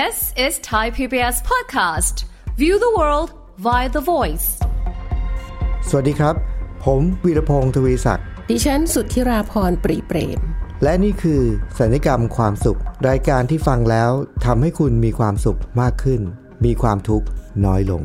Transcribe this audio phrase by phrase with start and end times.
[0.00, 0.16] This
[0.46, 2.16] is Thai PBS podcast.
[2.62, 3.28] View the world
[3.66, 4.48] via the voice.
[5.88, 6.34] สวัสดีครับ
[6.84, 10.40] ผมวีรพงศ์ทวีศักดิ์ ดิฉันสุทธิราพรปรีเปรม
[10.82, 11.42] และนี่คือ
[11.78, 14.10] สัญญกรรมความสุข รายการที่ฟังแล้ว
[14.46, 16.20] ทำให้คุณมีความสุขมากขึ้น
[16.64, 17.26] มีความทุกข์
[17.66, 18.02] น้อยลง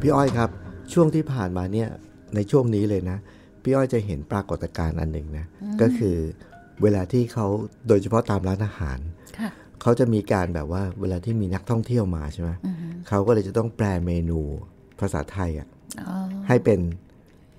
[0.00, 0.50] พี่อ้อยครับ
[0.92, 1.88] ช่วงที่ผ่านมาเนี่ย
[2.34, 3.18] ในช่วงนี้เลยนะ
[3.62, 5.46] พี่อ้อยจะเห็นปรากฏการณ์อันหนึ่งนะ
[5.80, 6.16] ก็คือ
[6.82, 7.46] เวลาที่เขา
[7.88, 9.17] โดยเฉพาะตามร้านอาหารค่ะ
[9.82, 12.50] เขาจะมีการแบบว่าเวลาที่มีนักท่องเที่ยวมาใช่ไหม
[13.08, 14.40] เขาก็เลยจะต้องแปลเมนู
[15.00, 15.68] ภาษาไทยอะ
[16.08, 16.16] อ๋อ
[16.48, 16.80] ให้เป็น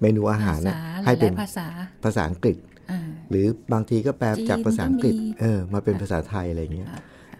[0.01, 1.67] เมนูอาหารภานะษาให้หเป็ลานยๆภาษา
[2.03, 2.57] ภาษาอังกฤษ
[2.91, 6.87] อ่าหรือบางทีก็แปลจีนจากภาษาอังกฤษก็มีเออมาเป็นภาษาไทยอะไรเงี้ย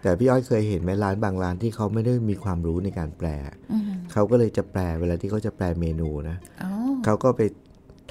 [0.02, 3.28] แต่พี่อ้อยเคยเห็นไหมร้านบางร้านที่เขาไม่ได้มีความรู้ในการแปล
[3.72, 6.70] อืมเขาก็เลยจะแปลเวลาที่เขาจะแปลเมนูนะอ๋อ
[7.04, 7.40] เขาก็ไป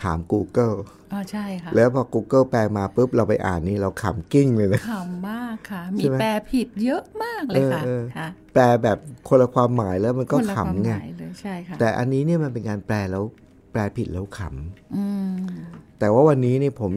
[0.03, 0.75] ถาม Google
[1.13, 8.97] อ๋อใช่ค่ะ แล้วพอ Google แปลมาปุ๊บเราไปอ่านนี่เราขำกิ้งเลยนะขำมากค่ะ มีใช่ไหมแปลผิดเยอะมากเลยค่ะเออเออค่ะ แปลแบบ
[9.29, 13.23] คนละความหมายแล้วมันก็คนละความขำไงหมายเลยใช่ค่ะ แต่อันนี้เนี่ยมันเป็นการแปลแล้ว
[13.71, 15.35] แปลผิดแล้วขำอืม
[15.99, 16.91] แต่ว่าวันนี้เนี่ยผม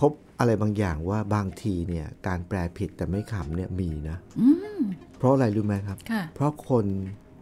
[0.00, 4.80] พบอะไรบางอย่างว่าบางทีเนี่ย การแปลผิดแต่ไม่ขำเนี่ยมีนะอืม
[5.18, 6.86] เพราะอะไรรู้ไหมครับค่ะเพราะคน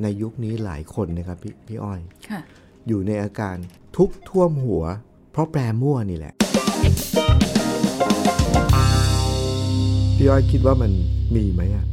[0.02, 2.40] ในยุคนี้หลายคนนะครับพี่พี่อ้อยค่ะ
[2.88, 3.56] อยู่ในอาการ
[3.96, 4.84] ทุกข์ท่วมหัว
[5.32, 6.34] เพราะแปลมั่วนี่แหละ
[10.16, 10.92] พี่อ้อยคิดว่ามัน
[11.34, 11.86] มีไหมอะ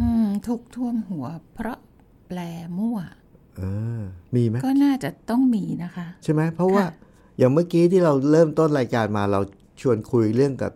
[0.00, 1.78] อืมทุกข์ท่วมหัว เพราะ
[2.28, 2.38] แปล
[2.78, 2.98] มั่ว
[3.56, 3.62] เอ
[3.98, 4.00] อ
[4.34, 6.90] มีไหมก็น่าจะต้องมีนะคะ ใช่ไหมเพราะว่าค่ะ
[7.38, 9.40] อย่างเมื่อกี้ที่เราเริ่มต้นรายการมาเรา
[9.80, 10.72] ชวนคุยเรื่องกับ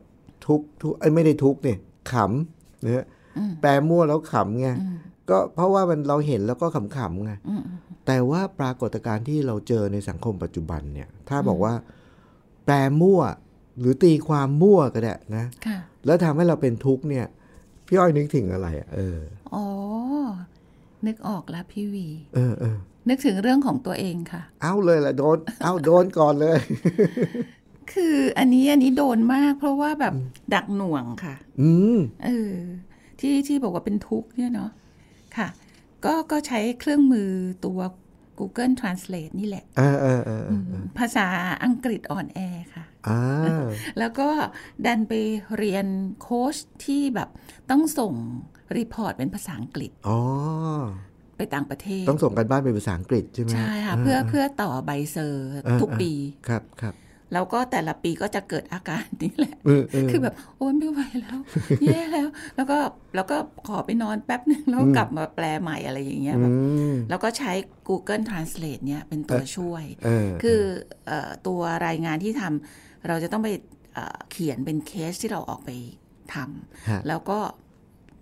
[0.46, 1.78] ทุกข์ทุกข์เอ้ยไม่ได้ทุกข์เนี่ย
[2.12, 3.06] ขำเนี่ย
[3.60, 4.68] แปลมั่วแล้วขำไง
[5.30, 7.62] ก็เพราะว่ามันเราเห็นแล้วก็ขำๆไงอืม
[8.06, 11.74] แต่ว่าปรากฏการณ์ที่เราเจอในสังคมปัจจุบันเนี่ย ถ้าบอกว่า
[12.64, 13.20] แปลมั่ว
[13.78, 17.26] หรือตีความมั่วก็ได้นะค่ะแล้วทำให้เราเป็นทุกข์เนี่ย
[17.86, 19.18] พี่อ้อยนึกถึงอะไรอะเออ
[19.54, 19.66] อ๋อ
[21.06, 22.76] นึกออกแล้วพี่วี เออเออ
[23.08, 26.58] นึกถึงเรื่องของตัวเองค่ะ เอาเลยล่ะโดน เอาโดนก่อนเลย
[27.92, 30.14] คืออันนี้อันนี้โดนมาก เพราะว่าแบบ
[30.54, 32.54] หนักหน่วงค่ะ อืมเออ
[33.20, 34.70] ที่ที่บอกว่าเป็นทุกข์เนี่ยเนาะ
[35.36, 35.48] ค่ะ
[36.04, 37.28] ก็ก็ใช้เครื่องมือ
[37.64, 37.80] ตัว
[38.38, 41.26] Google Translate นี่แหละเออเออเออเออภาษา
[41.64, 42.40] อังกฤษอ่อนแอ
[42.74, 43.64] ค่ะอ่า
[43.98, 44.28] แล้วก็
[44.86, 45.12] ดันไป
[45.56, 45.86] เรียน
[46.20, 47.28] โค้ชที่แบบ
[47.70, 48.12] ต้องส่ง
[48.76, 50.18] report เป็นภาษาอังกฤษอ๋อ
[51.36, 56.12] ไปต่างประเทศ ต้องส่งการบ้านเป็นภาษาอังกฤษใช่ไหมใช่ค่ะเพื่อเพื่อต่อใบ cert เออทุกปี
[56.48, 56.94] ครับครับ
[57.32, 61.38] แล้วก็แต่ละปีก็จะเกิดอาการนี้แหละเออเออคือแบบโอ้ยไม่ไหวแล้ว
[61.84, 62.78] แย่แล้ว แล้วก็
[63.14, 63.36] แล้วก็
[63.68, 67.52] ขอไปนอนแป๊บหนึ่งแล้วกลับมาแปลใหม่อะไรอย่างเงี้ยอืมแบบแล้วก็ใช้
[67.88, 70.60] Google Translate เนี่ยเป็นตัวช่วยเออคือ
[71.06, 73.48] เออตัวรายงานที่ทำเราจะต้องไป
[73.94, 75.70] เอ่อเขียนเป็นเคสที่เราออกไป
[76.34, 76.36] ทำ
[76.88, 77.38] ฮะแล้วก็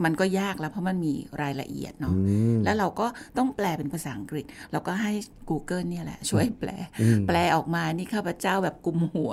[0.05, 3.07] มันก็ยากแล้วเพราะมันมีรายละเอียดเนาะอืมแล้วเราก็
[3.39, 5.13] ต้องแปลเป็นภาษาอังกฤษ เราก็ให้
[5.51, 6.71] Google เนี่ยแหละ ช่วยแปล
[7.29, 9.33] แปลออกมานี่ข้าพเจ้าแบบกุมหัว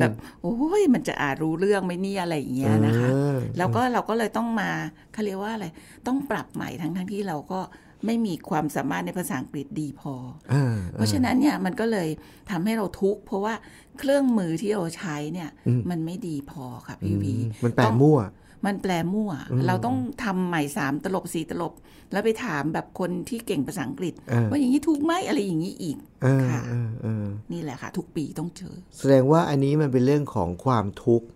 [0.00, 0.12] แบบ
[0.42, 4.70] โอ้ยมันจะอ่านรู้เรื่องไหมเนี่ยอะไรอย่างเงี้ยนะคะเออแล้วก็เราก็เลยต้องมา
[5.12, 5.66] เขาเรียกว่าอะไร
[6.06, 7.60] ต้องปรับใหม่ทั้งทั้งๆที่เราก็
[8.06, 10.14] ไม่มีความสามารถในภาษาอังกฤษดีพอ
[10.52, 12.08] อ่าเพราะฉะนั้นเนี่ยมันก็เลย
[12.50, 13.54] ทำให้เราทุกข์เพราะว่า
[13.98, 15.50] เครื่องมือที่เราใช้เนี่ย
[15.90, 17.34] มันไม่ดีพอค่ะพี่วี
[17.64, 18.18] มันแปลต้องมั่ว
[18.66, 19.30] มันแปลมั่ว
[19.66, 21.72] เราต้องทำใหม่สามตลบสี่ตลบ
[22.12, 31.28] แล้วไปถามแบบคนที่เก่งภาษาอังกฤษเออว่าอย่างนี้ถูกไหมอะไรอย่างนี้อีกเออค่ะเออเออนี่แหละค่ะ ทุกปีต้องเจอ แสดงว่าอันนี้มันเป็นเรื่องของความทุกข์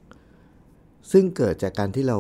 [1.13, 2.19] ซึ่งเกิดจากการที่เรา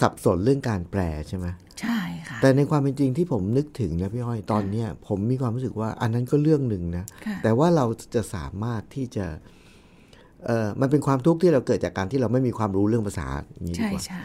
[0.00, 1.46] สับสนเรื่องการแปลใช่ไหม
[1.80, 9.26] ใช่ค่ะ แต่ในความเป็นจริงที่ผมนึกถึงนะพี่อ้อยตอนเนี้ยผมมีความรู้สึกว่าอันนั้นก็เรื่องหนึ่งนะค่ะแต่ว่าเราจะสามารถที่จะ
[10.46, 14.20] เออมันเป็นความทุกข์ที่เราเกิดจากการที่เราไม่มีความรู้เรื่องภาษาอย่างนี้ดีใช่กว่าใช่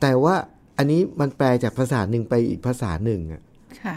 [0.00, 0.34] แต่ว่า
[0.78, 3.42] อันนี้มันแปลจากภาษาหนึ่งไปอีกภาษาหนึ่งอะ
[3.84, 3.96] ค่ะ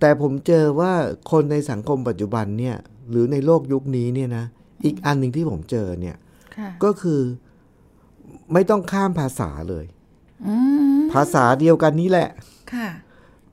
[0.00, 0.92] แต่ผมเจอว่า
[1.30, 2.76] คนในสังคมปัจจุบันเนี่ย
[3.10, 4.44] หรือในโลกยุคนี้เนี่ยนะ
[4.84, 6.16] อีกอันหนึ่งที่ผมเจอเนี่ย
[6.56, 7.20] ค่ะก็คือ
[8.52, 9.84] ไม่ต้องข้ามภาษาเลย
[10.46, 10.54] อื
[10.98, 12.28] มภาษาเดียวกันนี้แหละ
[12.74, 12.88] ค่ะ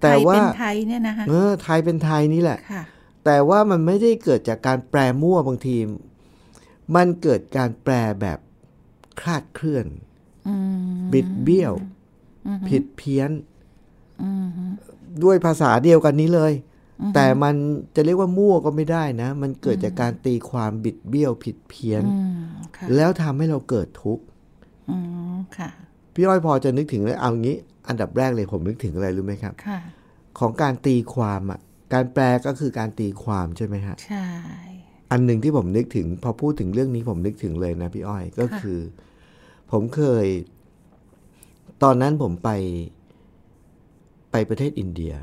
[0.02, 2.84] แต่ไทยว่าเป็นไทยเนี่ยนะคะเออไทยเป็นไทยนี่แหละค่ะ
[3.26, 5.76] แต่ว่ามันไม่ได้เกิดจากการแปลมั่วบางที
[6.96, 8.40] มันเกิดการแปลแบบ
[9.20, 9.86] คลาดเคลื่อน
[10.48, 10.56] อื
[10.96, 11.74] มบิดเบี้ยว
[12.70, 13.32] ผิดเพี้ยน
[15.24, 16.54] ด้วยภาษาเดียวกันนี้เลย
[17.16, 17.56] แต่มัน
[17.96, 22.36] จะเรียกว่ามั่วก็ไม่ได้นะ มันเกิดจากการตีความบิดเบี้ยวผิดเพี้ยนอืม
[22.78, 24.24] ค่ะแล้วทำให้เราเกิดทุกข์
[24.90, 24.98] อื
[25.34, 25.70] มค่ะ
[26.14, 27.56] พี่อ้อยพอจะนึกถึงเลยเอางี้
[27.88, 29.80] อันดับแรกเลยผมนึกถึงอะไรรู้ไหมครับค่ะ
[30.40, 31.60] ของการตีความอะ
[31.94, 34.28] การแปลก็คือการตีความใช่ไหมฮะใช่
[35.12, 38.80] อันหนึ่งที่ผมนึกถึง พอพูดถึงเรื่องนี้ผมนึกถึงเลยนะพี่อ้อยก็คือ
[39.72, 40.26] ผมเคย
[41.84, 42.50] ตอนนั้นผมไป
[44.32, 45.14] ไปประเทศอินเดีย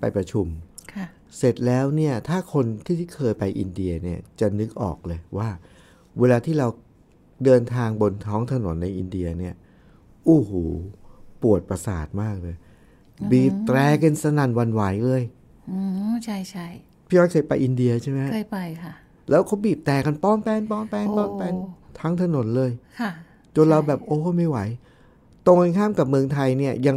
[0.00, 0.46] ไปประชุม
[0.94, 1.06] ค่ะ
[1.36, 5.48] เสร็จแล้วเนี่ย ถ้าคนที่ที่เคยไปอินเดียเนี่ยจะนึกออกเลยว่า
[6.18, 6.68] เวลาที่เรา
[7.44, 9.54] เดินทางบนท้องถนนในอินเดียเนี่ย
[10.26, 10.64] อู้หู
[11.42, 12.56] ปวดประสาทมากเลย
[13.30, 15.22] บีบแตรกันสนั่นหวันไหวเลย
[15.70, 15.78] อื
[16.10, 16.68] มใช่ใช่
[17.10, 18.92] พี่อ้อยเคยไปอินเดียใช่ไหมเคยไปค่ะ
[19.30, 21.68] แล้วเขาบีบแต่กันป้อนแป้นป้อนแป้นป้อนแป้นโอ้
[22.00, 22.70] ทั้งถนนเลย
[23.00, 23.10] ค่ะ
[23.56, 24.58] จนเราแบบโอ้ไม่ไหว
[25.46, 26.96] ตรงกันข้ามกับเมืองไทยเนี่ยยัง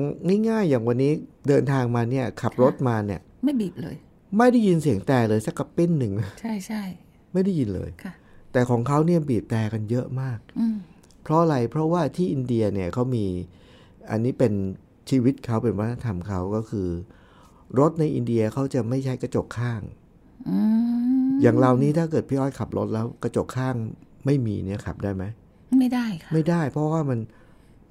[0.49, 1.11] ง่ายๆ อย่างวันนี้
[1.47, 3.95] เดินทางมาเนี่ย ขับรถมาเนี่ย ไม่บีบเลย
[4.37, 6.81] ไม่ได้ยินเสียงแต่เลยสักกระปิ้นหนึ่งใช่ใช่
[7.33, 8.13] ไม่ได้ยินเลยค่ะ
[8.51, 10.77] แต่ของเขาเนี่ยบีบแต่กันเยอะมากอืม
[11.23, 13.25] เพราะอะไรเพราะว่าที่อินเดียเนี่ยเขามี
[14.11, 14.53] อันนี้เป็น
[15.09, 16.87] ชีวิตเขาเป็นวัฒนธรรมเขาก็คือ
[17.79, 19.81] รถในอินเดียเขาจะไม่ใช้กระจกข้าง
[20.49, 20.57] อื
[21.25, 23.75] มอย่างเรานี้ถ้าเกิดพี่อ้อยขับรถแล้วกระจกข้าง
[24.25, 25.23] ไม่มีเนี่ยขับได้ไหม
[25.79, 27.19] ไม่ได้ค่ะไม่ได้ เพราะว่ามัน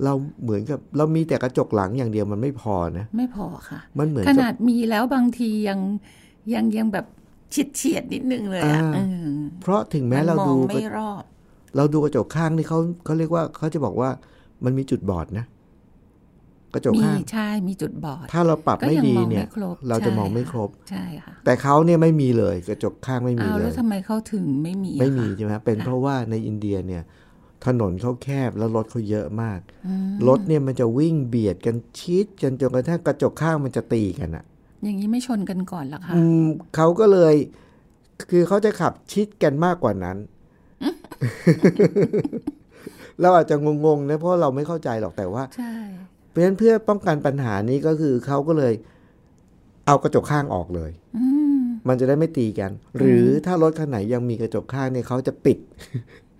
[0.04, 0.12] เรา
[0.42, 5.80] เหมือนกับเรามีแต่กระจกหลังอย่างเดียวมันไม่พอนะไม่พอค่ะ มันเหมือนขกับนาดมีแล้วบางทียัง
[6.54, 7.06] ยังยังแบบ
[7.50, 9.26] เฉียดเฉียดๆนิดนึงเลยอะอ่าเออ
[9.60, 11.22] เพราะถึงแม้เรานมดูองกระไม่รอบ
[11.76, 14.10] เราดูกระจกข้างนี่เขาเขาเรียกว่าเขาจะบอกว่า
[14.64, 15.44] มันมีจุดบอดนะ
[16.74, 27.02] กระจกมีข้างใช่มีจุดบอด ถ้าเราปรับก็ไม่ยังดีมองเนี่ยไม่ครบเราจะใช่มองไม่ครบใช่ค่ะแต่เขาเนี่ยไม่มีเลยกระจกข้างไม่มีอ้าวเลแล้วยทำไมเขาถึงไม่มีอะไม่มีคะใช่ไหมเป็นเพราะว่าในอินเดียเนี่ย
[27.66, 29.60] ถนนเขาแคบแล้วรถเขาเยอะมาก
[30.28, 34.44] รถเนี่ยมันจะวิ่งเบียดกันชิดจนจนกระทั่งกระจกข้างมันจะตีกันอะ
[34.84, 36.44] อย่างนี้ไม่ชนกันก่อนเหรอคะอืม
[36.76, 37.34] เขาก็เลย
[38.30, 40.16] คือเขาจะขับชิดกันมากกว่านั้น
[43.20, 45.74] เราอาจจะงงๆนะเพราะเราไม่เข้าใจหรอกแต่ว่าใช่
[46.32, 48.74] เพราะฉะนั้นเพื่อป้องกันปัญหานี้ก็คือเขาก็เลย
[49.86, 51.26] เอากระจกข้างออกเลยอื
[51.58, 55.58] มมันจะได้ไม่ตีกัน หรือถ้ารถคันไหนยังมีกระจกข้างเนี่ยเขาจะปิด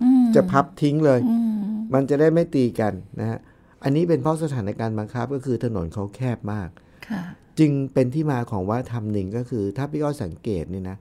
[0.03, 1.61] อืมจะพับทิ้งเลยอืม
[1.94, 3.39] มันจะได้ไม่ตีกันนะฮะ
[3.83, 6.69] อันนี้เป็นเพราะสถานการณ์บังคับก็คือถนนเขาแคบมาก
[7.09, 7.23] ค่ะ
[7.59, 10.97] จึงเป็นที่มาของว่าทำหนึ่งก็คือ ถ้าพี่อ้อยสังเกตนี่นะ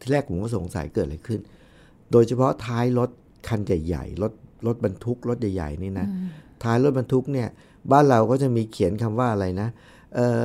[0.00, 1.40] ที่แรกผมก็สงสัยเกิดอะไรขึ้น
[2.12, 3.10] โดยเฉพาะท้ายรถ
[3.48, 4.32] คันใหญ่ๆรถ
[4.66, 6.06] รถบรรทุกรถใหญ่ๆนี่นะ
[6.64, 7.48] ท้ายรถบรรทุกเนี่ย
[7.92, 9.68] บ้านเราก็จะมีเขียนคำว่าอะไรนะ
[10.14, 10.44] เออ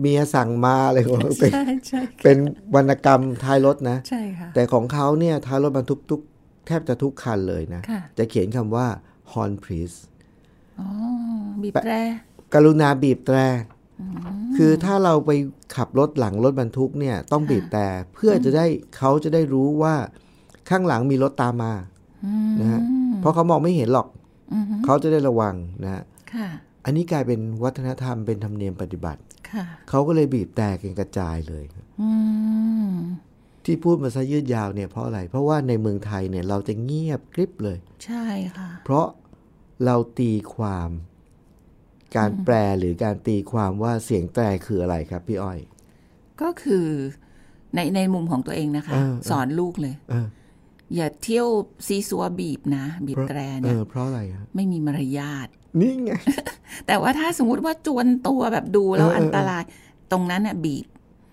[0.00, 2.38] เมียสั่งมาอะไรของมันเป็นใช่ใช่เป็น
[2.74, 6.20] วรรณกรรมท้ายรถนะใช่ค่ะแต่ของเขาเนี่ยท้ายรถบรรทุกทุก
[6.66, 8.86] แทบจะทุกคันเลยนะค่ะจะเขียนคำว่า
[9.32, 9.96] horn please
[10.78, 10.88] อ๋อ
[11.62, 11.94] บีบแตร
[12.54, 13.36] กรุณาบีบแตร
[14.56, 15.30] คือถ้าเราไป
[15.76, 18.66] ขับรถหลังรถบรรทุกเนี่ยต้องบีบแต่เพื่อจะได้
[18.96, 19.94] เขาจะได้รู้ว่า
[20.70, 21.72] ข้างหลังมีรถตามมา
[22.60, 22.80] นะฮะ
[23.20, 24.23] เพราะเขามองไม่เห็นหรอกอือฮึ
[24.84, 25.54] เขาจะได้ระวัง
[25.84, 26.02] นะฮะ
[26.34, 26.48] ค่ะ
[26.84, 29.20] อันนี้กลายเป็นวัฒนธรรมเป็นธรรมเนียมปฏิบัติ
[29.50, 31.64] ค่ะเขาก็เลยบีบแต่กันกระจายเลย
[32.00, 32.10] อื
[32.90, 32.94] ม
[33.64, 38.26] ที่พูดมาซะยืดยาวเนี่ยเพราะอะไร เพราะว่าในเมืองไทยเนี่ยเราจะเงียบกริบเลย ใช่
[38.56, 39.06] ค่ะ เพราะ
[39.84, 40.90] เราตีความ
[42.16, 45.58] การแปลหรือการตีความว่าเสียงแตรคืออะไรครับ พี่อ้อย
[46.42, 46.86] ก็คือ
[47.74, 51.46] ในในมุมของตัวเองนะคะเออเออสอนลูกเลยเอออย่าเที่ยว
[51.86, 55.48] ซีซัวบีบนะ บีบแตรเอเนี่ยอเพราะอะไรครับไม่มีมารยาท
[55.80, 56.10] นี่ไง
[56.86, 59.62] แต่ว่าถ้าสมมุติว่าจวนตัวแบบดูแล้วเออเอออันตราย
[60.12, 60.86] ตรงนั้นน่ะบีบ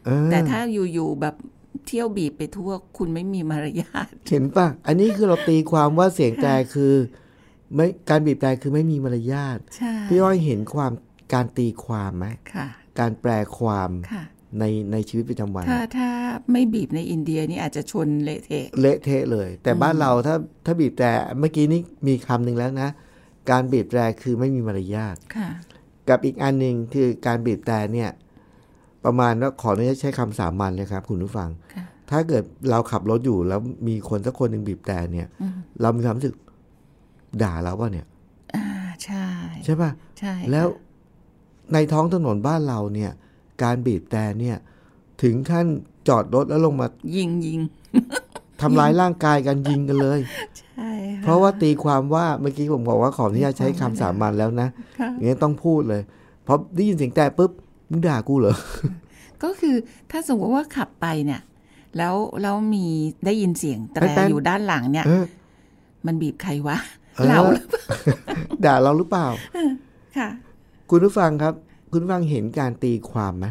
[0.06, 0.60] เออแต่ถ้า
[0.94, 1.36] อยู่ๆแบบ
[1.88, 6.94] เที่ยวบีบไปทั่วคุณไม่มีมารยาทเห็นป่ะอันนี้คือเราตีความว่าเสียงแตรคือ
[7.76, 10.92] ไม่การบีบแตรคือไม่มีมารยาทใช่พี่อ้อยเห็นความ
[11.34, 12.68] การตีความไหมค่ะ
[13.00, 14.24] การแปลความค่ะ
[14.60, 16.10] ในในชีวิตประจำวัน ถ้าถ้า
[16.52, 21.08] ไม่บีบในอินเดียนี่อาจจะชนเละเทะเละเทะเลย แต่บ้านเราถ้าถ้าบีบแตร
[21.40, 22.90] เมื่อกี้นี้มีคำหนึ่งแล้วนะ
[23.50, 25.50] การบีบแตรคือไม่มีมารยาทค่ะ
[26.10, 28.10] กับอีกอันหนึ่งคือการบีบแต่เนี่ย
[29.06, 35.28] ประมาณว่าขออนุญาตใช้คำสามัญเลยครับ คุณผู้ฟังค่ะถ้าเกิดเราขับรถอยู่แล้วมีคนสักคนหนึ่งบีบแต่เนี่ย
[35.82, 36.36] เรามีความรู้สึก
[37.44, 38.06] ด่าเราว่าเนี่ย
[38.56, 38.66] อ่า
[39.04, 39.26] ใช่
[39.66, 40.68] ใช่ป่ะใช่แล้ว
[41.74, 43.12] ในท้องถนนบ้านเราเนี่ย
[43.64, 44.58] การบีบแต่เนี่ย
[45.24, 45.66] ถึงขั้น
[46.08, 47.60] จอดรถแล้วลงมา ยิงยิง
[48.62, 50.20] ทำร้ายร่างกายกันยิงกันเลย
[50.60, 50.92] ใช่
[51.24, 54.68] เพราะว่าตีความว่าเมื่อกี้ผมบอกว่าขออนุญาตใช้คำสามัญแล้วนะ
[55.00, 56.02] ค่ะอย่างนี้ต้องพูดเลย
[56.44, 57.52] เพราะได้ยินเสียงแต่ปุ๊บ
[57.90, 58.56] มึงด่ากูเหรอ
[59.44, 59.76] ก็คือ
[60.12, 61.42] ถ้าสมมติว่าขับไปเนี่ย
[61.98, 62.86] แล้วแล้วมี
[63.26, 65.26] ได้ยินเสียงแตรแป้นๆอยู่ด้านหลังเนี่ยเออ
[66.06, 66.78] มันบีบใครวะ
[67.16, 67.86] เออเราหรือเปล่า
[68.66, 69.28] ด่าเราหรือเปล่า
[70.18, 70.30] ค่ะ
[70.90, 71.54] คุณผู้ฟังครับ
[71.92, 73.48] คุณผู้ฟังเห็นการตีความไหม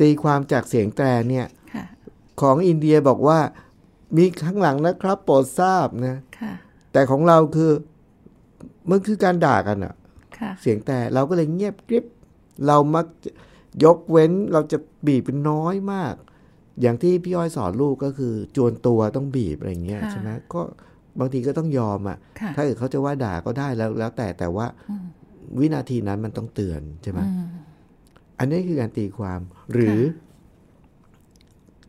[0.00, 1.84] ตีความจากเสียงแตรเนี่ยค่ะ
[2.40, 3.38] ของอินเดียบอกว่า
[4.16, 6.52] มีข้างหลังนะครับ โปรดทราบนะค่ะ
[6.92, 7.72] แต่ของเราคือ
[8.90, 9.94] มันคือการด่ากันอะ
[10.38, 12.04] ค่ะเสียงแต่เราก็เลยเงียบกริบ
[12.66, 13.30] เรามักจะ
[13.84, 16.14] ยกเว้นเราจะบีบเป็นน้อยมาก
[16.80, 20.60] อย่างที่พี่อ้อยสอนลูกก็คือ จวนตัวต้องบีบอะไรอย่างเงี้ยค่ะใช่ไหมก็
[21.18, 24.66] บางทีก็ต้องยอมอะค่ะ ถ้าเกิดเขาจะว่าด่าก็ได้แล้วแล้วแต่แต่ว่า
[25.58, 27.46] วินาทีนั้นมันต้องเตือนใช่ไหมอืม
[28.38, 29.40] อันนี้คือการตีความ
[29.72, 30.00] หรือ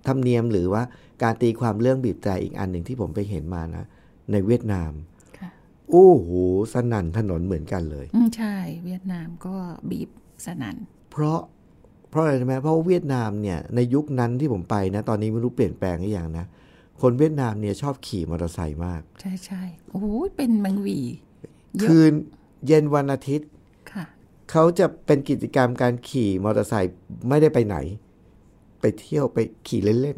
[0.07, 0.83] ธรรมเนียมหรือว่า
[1.23, 3.85] การตีความเรื่องบีบแตรอีกอันหนึ่งที่ผมไปเห็นมานะ
[4.31, 4.91] ในเวียดนาม
[5.39, 5.49] ค่ะ
[5.89, 6.29] โอ้โห
[6.73, 9.55] สนั่นถนนเหมือนกันเลยอืมใช่ เวียดนามก็
[9.89, 10.09] บีบ
[10.45, 10.75] สนั่น
[11.11, 11.39] เพราะ
[12.09, 16.45] เพราะอะไรรู้ไหมเพราะว่าเวียดนามเนี่ยในยุคนั้นที่ผมไปนะ ตอนนี้ไม่รู้เปลี่ยนแปลงหรือยังนะ
[17.01, 20.99] คนเวียดนามเนี่ยชอบขี่มอเตอร์ไซค์มาก ใช่ใช่โอ้ยเป็นแมังหวี
[21.77, 22.13] เยอะคืน
[22.67, 23.49] เย็นวันอาทิตย์
[23.91, 24.03] ค่ะ
[24.51, 26.93] เขาจะเป็นกิจกรรมการขี่มอเตอร์ไซค์
[27.29, 27.77] ไม่ได้ไปไหน
[28.81, 29.37] ไปเที่ยวไป
[29.67, 30.17] ขี่เล่น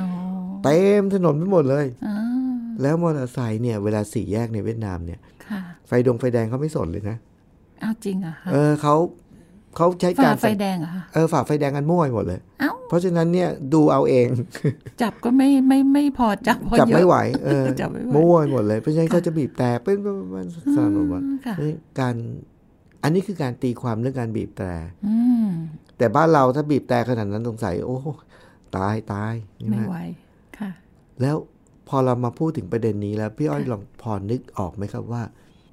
[0.00, 2.16] อ๋อๆเต็มถนนไปหมดเลยอ่า
[2.82, 7.16] แล้วมอเตอร์ไซค์เนี่ยเวลาสี่แยกในเวียดนามเนี่ยค่ะไฟดงไฟแดงเขาไม่สนเลยนะ
[7.80, 8.94] เอาจริงเหรอะคะเออเขา
[9.76, 14.26] เขาใช้ฝ่าการไฟแดงเหรอะคะเออฝ่าไฟแดงกันมั่วไปหมดเลยเอ้าเพราะฉะนั้นเนี่ยดูเอาเอง
[15.02, 22.14] จับก็ไม่ไม่ไม่พอจับพอจับเยอะไม่ไหวเออจับไม่ไหวมั่วไปหมดเลยเพราะฉะนั้นเขาจะบีบแต่เป็นเป็นสนหมดอืมค่ะนี่การ
[23.02, 24.72] อันนี้คือการตีความเรื่องการบีบแต่
[25.06, 25.48] อืม
[25.98, 27.98] แต่บ้านเราถ้าบีบแต่ขนาดนั้นสงสัย โอ้
[28.76, 29.98] ตายตายใช่ไหมไม่ไหว
[30.58, 30.70] ค่ะ
[31.20, 31.36] แล้ว
[31.88, 35.22] พอเรามาพูดถึงประเด็นนี้แล้ว พี่อ้อยลองพอนึกออกไหมครับว่า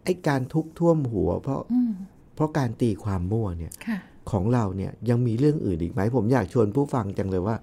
[0.04, 1.94] ไอ้การทุกข์ท่วมหัว เพราะอืม
[2.34, 4.00] เพราะการตีความมั่วเนี่ยค่ะ
[4.32, 7.56] ของเราเนี่ยยังมีเรื่องอื่นอีกไหม ผมอยากชวนผู้ฟังจังเลยว่า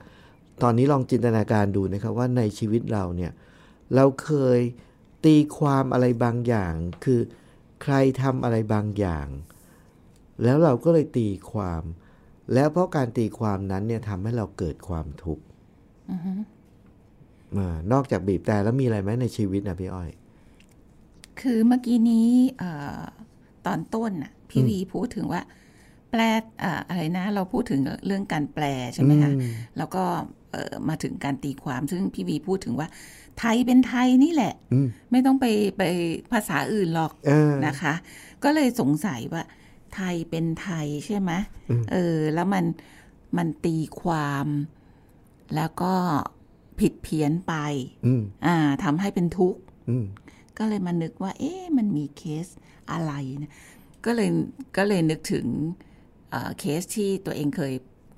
[0.62, 3.32] ตอนนี้ลองจินตนาการดูนะครับว่าในชีวิตเราเนี่ย
[3.94, 4.60] เราเคย
[5.24, 6.74] ตีความอะไรบางอย่าง
[7.04, 7.20] คือ
[7.82, 9.28] ใครทำอะไรบางอย่าง
[10.44, 11.82] แล้วเราก็เลยตีความ
[12.54, 15.44] แล้วเพราะการตีความนั้นเนี่ยทำให้เราเกิดความทุกข์
[17.56, 20.10] อ่านอกจากบีบแต่แล้วมีอะไรไหมในชีวิตนะพี่อ้อย
[21.40, 23.00] คือเมื่อกี้นี้เอ่อ
[23.66, 25.42] ตอนต้นน่ะ พี่วีพูดถึงว่า
[26.10, 26.20] แปล
[26.60, 28.64] เอ่ออะไรนะ เราพูดถึงเรื่องการแปล
[28.94, 30.04] ใช่ไหมคะอืมแล้วก็
[30.52, 32.88] เอ่อมาถึงการตีความซึ่งพี่วีพูดถึงว่า
[33.38, 35.46] ไทยเป็นไทยนี่แหละอืมไม่ต้องไป
[35.78, 35.82] ไป
[36.32, 37.94] ภาษาอื่นหรอกเออนะคะ
[38.44, 39.42] ก็เลยสงสัยว่า
[39.94, 41.32] ไทยเป็นไทยใช่ไหม
[41.92, 42.64] เออ แล้วมัน
[43.36, 44.46] มันตีความ
[45.56, 45.94] แล้วก็
[46.80, 47.54] ผิดเพี้ยนไป
[48.06, 50.04] อืมอ่าทำให้เป็นทุกข์อืม
[50.58, 52.46] ก็เลยมานึกว่า เอ๊ะมันมีเคส
[52.92, 53.50] อะไรนะ
[54.06, 54.30] ก็เลย
[54.76, 55.46] ก็เลยนึกถึง
[56.30, 57.72] เอ่อเคสที่ตัวเองเคย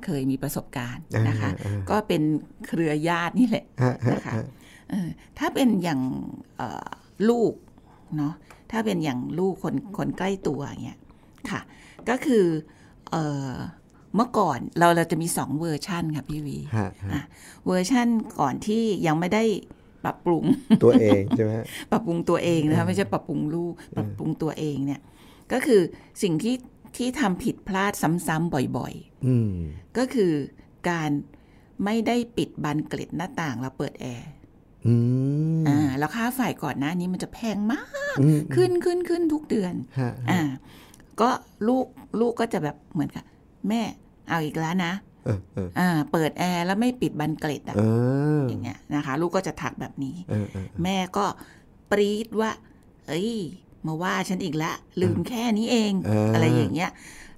[0.05, 2.23] เคยมีประสบการณ์นะคะอ่าอ่าก็เป็น
[2.67, 4.45] เครือญาตินี่แหละฮะฮะนะคะฮะ
[4.91, 5.09] เออ
[5.39, 6.01] ถ้าเป็นอย่าง
[6.57, 6.89] เอ่อ
[7.29, 7.53] ลูก
[8.17, 8.35] เนาะ
[8.73, 11.01] ถ้าเป็นอย่างลูกคนคนใกล้ตัวอย่างเงี้ย
[11.51, 11.61] ค่ะ
[12.09, 12.45] ก็คือ
[13.11, 13.53] เอ่อ
[14.17, 17.23] เมื่อก่อนเราเราจะมีสองเวอร์ชันค่ะพี่วีฮะฮะอะ
[17.67, 18.07] เวอร์ชัน
[18.41, 19.45] ก่อนที่ยังไม่ได้
[20.05, 20.45] ปรับปรุง
[20.85, 21.53] ตัวเองใช่ไหม
[21.91, 25.01] ปรับปรุงตัวเองนะคะไม่ใช่ปรับปรุงลูกปรับปรุงตัวเองเนี่ย
[25.53, 25.81] ก็คือ
[26.23, 26.57] สิ่งที่
[26.97, 28.95] ที่ทำผิดพลาดซ้ำๆบ่อย
[29.27, 30.33] อืมๆก็คือ
[30.91, 31.11] การ
[31.85, 34.31] ไม่ได้ปิดบานเกล็ดหน้าต่างแล้วเปิดแอร์
[34.87, 34.95] อื
[35.63, 37.83] มอ่าแล้วค่าไฟก่อนหน้านี้มันจะแพงมา
[38.15, 40.41] กอืมขึ้นขึ้นขึ้นทุกเดือนฮะอ่า
[41.21, 41.31] ก็
[41.69, 41.87] ลูก
[42.21, 43.25] ลูกก็จะแบบเหมือนกับ
[43.69, 43.83] แม่
[44.29, 44.93] เอาอีกแล้วนะ
[45.27, 47.83] เออเอออ่าเปิดแอร์แล้วไม่ปิดบานเกล็ดอะเอ
[48.41, 51.25] ออย่างเงี้ยนะคะ ลูกก็จะทักแบบนี้เออเออแม่ก็
[51.91, 52.51] ปรีดว่า
[53.09, 53.33] เอ้ย
[53.87, 56.91] มาว่าฉันอีกละ ลืมแค่นี้เองเออออะไรอย่างเงี้ย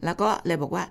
[0.05, 0.85] แล้วก็เลยบอกว่า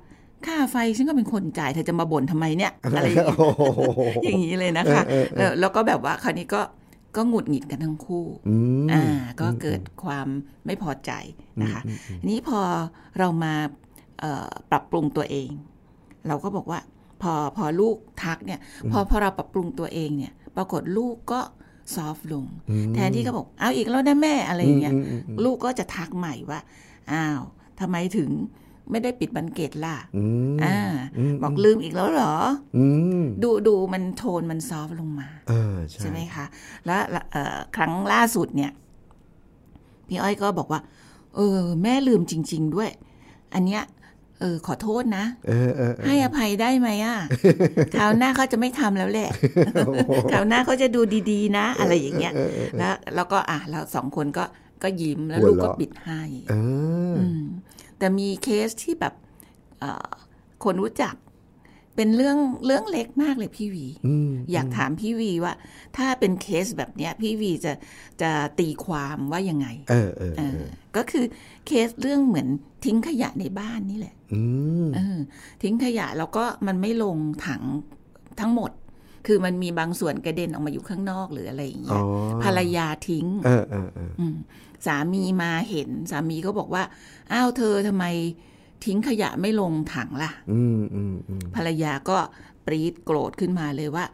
[0.45, 3.81] ค่าไฟฉันก็เป็นคนจ่ายเธอจะมาบ่นทำไมเนี่ย อะไรอย่างเงี้ยโอ้โห
[4.23, 6.61] อย่างนี้เลยนะคะเออเออเออเออแล้วก็แบบว่าคราวนี้ก็
[7.15, 8.55] ก็หงุดหงิดกันทั้งคู่อื
[8.85, 9.03] มอ่า
[9.41, 10.27] ก็เกิดความ
[10.65, 11.11] ไม่พอใจ
[11.61, 11.81] นะคะ
[12.21, 12.59] ทีนี้พอ
[13.19, 13.53] เรามา
[14.19, 15.49] เอ่อปรับปรุงตัวเอง
[16.27, 16.79] เราก็บอกว่า
[17.21, 18.59] พอพอลูกทักเนี่ย
[18.91, 21.39] พอพอเราปรับปรุงตัวเองเนี่ย ปรากฏลูกก็
[21.95, 22.45] ซอฟลง
[22.95, 26.59] แทนที่ก็บอกเอาอีกแล้วนะแม่อะไรอย่างเงี้ยอืมอืมอืมลูกก็จะทักใหม่ว่า
[27.11, 27.41] อ้าว
[27.79, 28.29] ทำไมถึง
[28.91, 30.23] ไม่ได้ปิดบันเกตล่ะอื
[30.55, 30.77] มอ่า
[31.17, 32.35] อืมบอกลืมอีกแล้วเหรอ
[32.77, 32.85] อื
[33.21, 36.45] มดูดูมันโทนมันซอฟลงมาเออใช่ใช่ไหมคะ
[36.85, 38.71] แล้วเอ่อครั้งล่าสุดเนี่ย
[40.07, 40.81] พี่อ้อยก็บอกว่า
[41.35, 42.89] เออ แม่ลืมจริง ๆ ด้วย
[43.53, 43.81] อันเนี้ย
[44.43, 47.17] เออขอโทษนะเออเออเออให้อภัยได้ไหมอะ
[47.95, 49.29] คราวหน้าเขาจะไม่ทำแล้วแหละ
[50.31, 52.33] คราวหน้าเขาจะดูดีๆ นะ อะไรอย่างเงี้ย
[52.77, 54.43] แล้วแล้วก็อะเราสองคนก็
[54.83, 56.53] ก็ยิ้มแล้วลูกก็ปิดให้เอ
[57.11, 57.43] ออืม
[57.97, 59.13] แต่มีเคสที่แบบ
[59.79, 60.09] เอ่อ
[60.63, 61.15] คนรู้จัก
[61.95, 65.53] เป็นเรื่องเรื่องเล็กมากเลยพี่วีอืมอยากถามพี่วีว่า
[65.97, 67.73] ถ้าเป็นเคสแบบเนี้ย พี่วีจะ
[68.21, 71.25] จะตีความว่ายังไง เออเออเอเอออก็คือ
[71.67, 72.47] เคสเรื่องเหมือน
[72.85, 74.41] ทิ้งขยะในบ้านนี่แหละอื
[74.85, 75.17] มเออ
[75.63, 77.63] ทิ้งขยะแล้วก็มันไม่ลงถัง
[78.39, 78.71] ทั้งหมด
[79.27, 82.03] คือมันมีบางส่วนกระเด็นออกมาอยู่ข้างนอกหรืออะไรอย่างอ๋เงี้อย
[82.43, 84.35] ภรรยาทิ้ง เออเออเอออืม
[84.85, 86.83] สามีมาเห็น สามีก็บอกว่า
[87.31, 88.05] อ้าวเธอทำไม
[88.85, 92.17] ทิ้งขยะไม่ลงถังล่ะอืมอืมอืมภรรยาก็
[92.65, 94.05] ปรีดโกรธขึ้นมาเลยว่า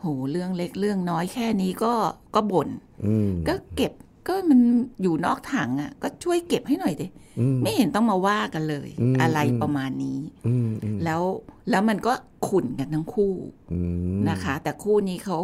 [0.00, 1.92] โหเรื่องเล็กเรื่องน้อยแค่นี้ก็
[2.34, 2.68] ก็บ่น
[3.06, 3.92] อืมก็เก็บ
[4.28, 4.60] ก็มัน
[5.02, 7.06] อยู่นอกถังอะ ก็ช่วยเก็บให้หน่อยดิ
[7.40, 11.22] อืมไม่เห็นต้องมาว่ากันเลยอืมอะไรอืมประมาณนี้อืมอืมแล้ว
[11.70, 12.12] แล้วมันก็
[12.48, 13.34] ขุ่นกันทั้งคู่
[13.72, 13.80] อื
[14.16, 15.38] มนะคะ แต่คู่นี้เขา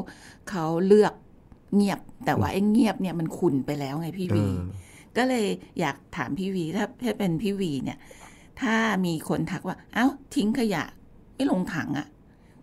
[0.51, 1.13] เขาเลือก
[1.75, 4.57] เงียบ แต่ว่าไอ้เงียบเนี่ยมันขุ่นไปแล้วไงพี่วีเออ
[5.17, 5.47] ก็เลย
[5.81, 7.99] อยากถามพี่วีถ้าถ้าเป็นพี่วีเนี่ย
[8.61, 10.85] ถ้ามีคนทักว่า เอ้า ทิ้งขยะ
[11.35, 12.07] ไม่ลงถังอะ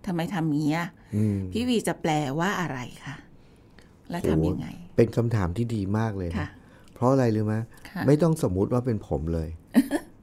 [0.05, 3.15] ทำไมทำงี้อะอืมพี่วีจะแปลว่าอะไรคะ
[4.09, 4.67] และทำยังไง
[4.97, 6.49] เป็นคำถามที่ดีมากเลยค่ะนะ
[6.95, 7.55] เพราะอะไรรู้ไหม
[7.89, 9.49] ค่ะไม่ต้องสมมุติว่าเป็นผมเลย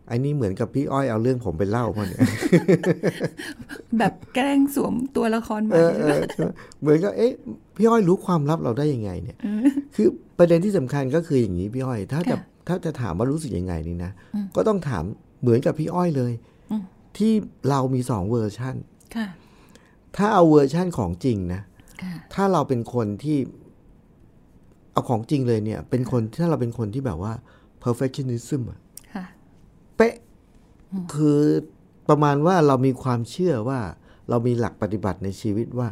[0.08, 2.20] ไอ้นี่เหมือนกับพี่อ้อยเอาเรื่องผมไปเล่ามาเนี่ย
[3.98, 7.32] แบบแกล้งสวมตัวละครใหม่เออเออใช่ไหมเหมือนกับเอ๊ะ
[7.76, 9.36] พี่อ้อยรู้ความลับเราได้ยังไงเนี่ย
[9.94, 10.08] คือ
[10.38, 14.10] ประเด็นที่สำคัญก็คืออย่างนี้พี่อ้อย ถ้าจะค่ะถ้าจะถามว่ารู้สึกยังไงนี่นะ
[14.56, 15.04] ก็ต้องถาม
[15.40, 16.32] เหมือนกับพี่อ้อยเลย
[16.70, 16.82] อืม
[17.16, 17.32] ที่
[17.68, 18.74] เรามีสองเวอร์ชัน
[19.16, 19.28] ค่ะ
[20.16, 21.62] ถ้าเอาเวอร์ชั่นของจริงนะ
[22.02, 23.38] ค่ะถ้าเราเป็นคนที่
[24.92, 27.32] เอาของจริงเลยเนี่ย เป็นคนถ้าเราเป็นคนที่แบบว่า
[27.82, 28.80] perfectionism อะ
[29.14, 29.24] ค่ะ
[29.96, 30.14] เป๊ะ
[31.14, 31.40] คือ
[32.08, 33.80] ประมาณว่าเรามีความเชื่อว่า
[34.28, 35.88] เรามีหลักปฏิบัติในชีวิตว่า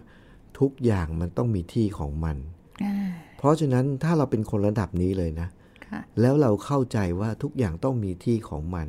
[0.59, 2.37] ทุกอย่างมันต้องมีที่ของมัน
[2.85, 2.95] อ่า
[3.39, 5.49] เพราะฉะนั้นถ้าเราเป็นคนระดับนี้เลยนะ
[5.87, 8.89] ค่ะแล้วเราเข้าใจว่าทุกอย่างต้องมีที่ของมัน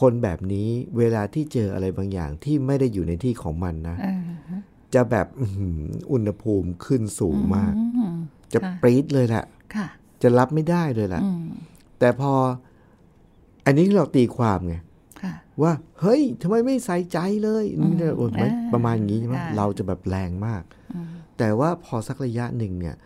[0.00, 0.68] คนแบบนี้
[0.98, 4.16] เวลาที่เจออะไรบางอย่างที่ไม่ได้อยู่ในที่ของมันนะอ่า
[4.94, 5.82] จะแบบอื้อหือ
[6.12, 8.14] อุณหภูมิขึ้นสูงมากอืม
[8.52, 9.44] จะค่ะปรี๊ดเลยแหละ
[9.74, 9.86] ค่ะ
[10.22, 11.44] จะรับไม่ได้เลยแหละอืม
[11.98, 12.32] แต่พอ
[13.66, 14.74] อันนี้เราตีความไง
[15.22, 20.62] ค่ะว่า เฮ้ยทำไมไม่ใส่ใจเลยนี่เนี่ยโอ้ยไหมอ่าประมาณอย่างนี้ใช่ไหมค่ะเราจะแบบแรงมาก
[21.38, 22.96] แต่ว่าพอสักระยะหนึ่งเนี่ย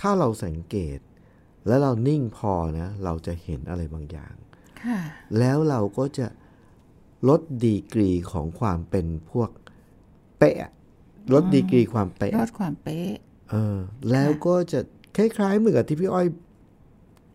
[0.00, 0.98] ถ้าเราสังเกต
[1.66, 4.43] แล้วเรานิ่งพอนะ เราจะเห็นอะไรบางอย่างค่ะ
[5.38, 6.26] แล้วเราก็จะ
[7.28, 9.50] ลดดีกรีของความเป็นพวก
[10.38, 10.70] เป๊ะ
[11.32, 13.10] ลดดีกรีความเป๊ะลดความเป๊ะ
[13.50, 13.76] เออ
[14.10, 14.80] แล้วก็จะ
[15.16, 16.26] คล้ายๆเหมือนกับที่พี่อ้อย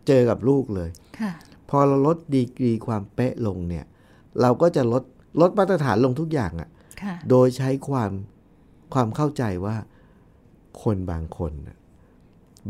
[0.06, 0.90] เจอกับลูกเลย
[1.20, 1.32] ค่ะ
[1.70, 3.84] พอเราลดดีกรีความเป๊ะลงเนี่ย
[4.40, 5.02] เราก็จะลด
[5.40, 6.68] ลดมาตรฐานลงทุกอย่างอะ่ะ
[7.02, 8.10] ค่ะโดยใช้ความ
[8.94, 9.76] ความเข้าใจว่า
[10.82, 11.76] คนบางคนน่ะ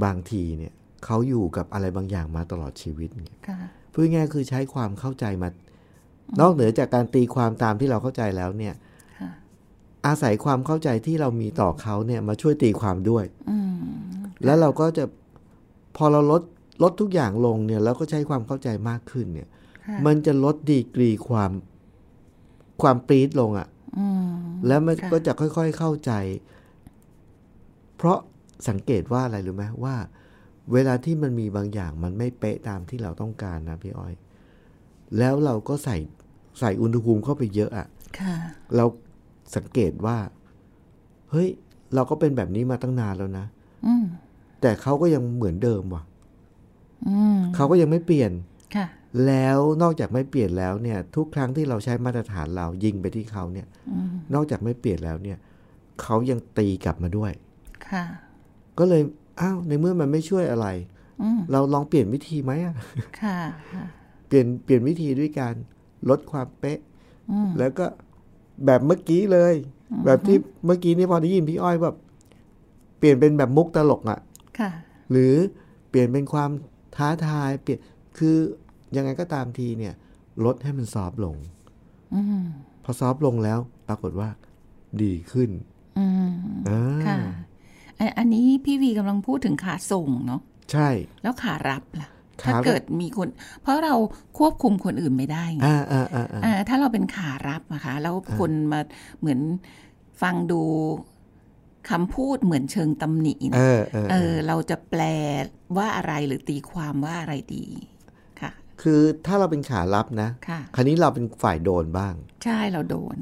[0.04, 0.72] บางทีเนี่ย
[1.04, 3.58] เขาอยู่กับอะไรบางอย่างมาตลอดชีวิตเนี่ยค่ะ
[3.92, 5.48] พูดง่ายๆคือใช้ความเข้าใจมา
[6.40, 8.74] นอกเหนือจากการตีความตามที่เราเข้าใจแล้วเนี่ย
[9.20, 9.30] ค่ะ
[10.06, 13.74] อาศัยความเข้าใจที่เรามีต่อเขาเนี่ยมาช่วยตีความด้วยอืม
[14.44, 15.04] แล้วเราก็จะ
[15.96, 16.42] พอเราลด
[16.82, 19.48] ลดทุกอย่างลงเนี่ยแล้วก็ใช้ความเข้าใจมากขึ้นเนี่ย
[19.86, 21.50] ค่ะมันจะลดดีกรีความ
[22.82, 24.24] ความปรี๊ดลงอะ่ะอืม
[24.66, 26.12] แล้วมันค่ะก็จะค่อยๆเข้าใจ
[27.96, 28.18] เพราะ
[28.68, 29.96] สังเกตว่าอะไรรู้ไหมว่า
[30.72, 34.14] เวลาที่มันมีบางอย่างมันไม่เป๊ะตามที่เราต้องการนะพี่อ้อย
[35.18, 35.96] แล้วเราก็ใส่
[36.60, 37.86] ใส่อุณหภูมิเข้าไปเยอะอะ่ะ
[38.18, 38.34] ค่ะ
[38.76, 38.84] เรา
[39.56, 40.18] สังเกตว่า
[41.30, 41.48] เฮ้ย
[41.94, 43.46] เราก็เป็นแบบนี้มาตั้งนานแล้วนะ
[43.86, 44.04] อืม
[44.60, 46.02] แต่เขาก็ยังเหมือนเดิมว่ะ
[47.08, 48.32] อืมเขาก็ยังไม่เปลี่ยน
[48.76, 48.86] ค่ะ
[49.26, 55.38] แล้วนอกจากไม่เปลี่ยนแล้วเนี่ย ทุกครั้งที่เราใช้มาตรฐานเรายิงไปที่เขาเนี่ยอืมนอกจากไม่เปลี่ยนแล้วเนี่ย
[56.02, 57.32] เขายังตีกลับมาด้วย
[57.88, 58.04] ค่ะ
[58.78, 59.02] ก็เลย
[59.40, 60.66] อ้าวในเมื่อมันไม่ช่วยอะไร
[61.22, 62.74] อืมเราลองเปลี่ยนวิธีไหมอะ
[63.20, 63.38] ค่ะ
[63.72, 63.84] ค่ะ
[64.28, 65.54] เปลี่ยนเปลี่ยนวิธีด้วยการ
[66.08, 66.78] ลดความเป๊ะ
[67.30, 67.86] อืมแล้วก็
[68.66, 69.54] แบบเมื่อกี้เลย
[70.04, 71.96] แบบที่เมื่อกี้นี่พอได้ยินพี่อ้อยแบบ
[72.98, 74.20] เปลี่ยนเป็นแบบมุกตลกอะ
[74.58, 74.70] ค่ะ
[75.10, 75.34] หรือ
[75.88, 76.50] เปลี่ยนเป็นความ
[76.96, 77.78] ท้าทายเปลี่ยน
[78.18, 78.36] คือ
[78.96, 79.94] ยังไงก็ตามทีเนี่ย
[80.44, 81.36] ลดให้มันซอฟต์ลง
[82.14, 82.44] อืม
[82.84, 84.28] พอซอฟต์ลงแล้ว ปรากฏว่า
[85.02, 85.50] ดีขึ้น
[85.98, 86.30] อืม
[86.68, 87.18] อ่าค่ะ
[88.00, 90.40] อันอันนี้พี่วีกำลังพูดถึงขาส่งเนาะ
[90.72, 90.88] ใช่
[91.22, 92.08] แล้วขารับล่ะ
[92.42, 93.28] ขาถ้ารับเกิดมีคน
[93.62, 93.94] เพราะเรา
[94.38, 98.80] ควบคุมคนอื่นไม่ได้ไงอ่าอ่าอ่าอ่าอ่าถ้าเราเป็นขารับนะคะแล้วคนมา
[99.20, 99.40] เหมือน
[100.22, 100.62] ฟังดู
[101.90, 105.02] คำพูดเหมือนเชิงตำหนิเอนะอเออเอเอออ เราจะแปล
[105.76, 107.66] ว่าอะไรหรือตีความว่าอะไรดี
[108.40, 108.50] ค่ะ
[108.82, 113.16] คือถ้าเราเป็นขารับนะค่ะคราวนี้เราเป็นฝ่ายโดนบ้าง ใช่เราโดน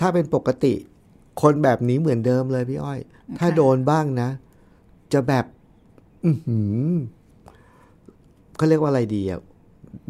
[0.00, 0.74] ถ้าเป็นปกติ
[1.42, 3.00] คนแบบนี้เหมือนเดิมเลยพี่อ้อย
[3.38, 4.28] ถ้าค่ะโดนบ้างนะ
[5.12, 5.44] จะแบบ
[6.24, 6.92] อือหือ
[8.56, 9.40] เขาเรียกว่าอะไรดีอะ